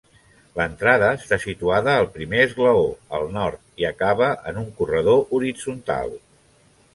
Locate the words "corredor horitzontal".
4.81-6.19